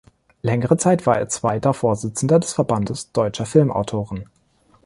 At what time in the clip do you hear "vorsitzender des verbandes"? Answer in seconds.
1.75-3.11